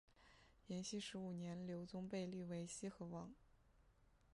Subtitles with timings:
[0.65, 3.31] 延熙十五年刘琮被立为西河王。